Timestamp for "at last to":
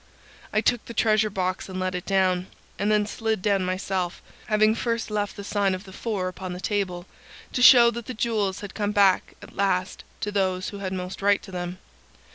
9.43-10.31